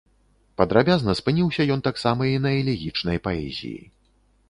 Падрабязна 0.61 1.15
спыніўся 1.19 1.67
ён 1.77 1.85
таксама 1.91 2.21
і 2.33 2.35
на 2.49 2.57
элегічнай 2.63 3.25
паэзіі. 3.29 3.81